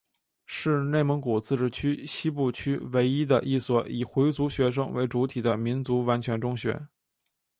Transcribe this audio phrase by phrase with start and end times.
[0.47, 6.87] 是内蒙古自治区西部区唯一的一所以回族学生为主体的民族完全中学。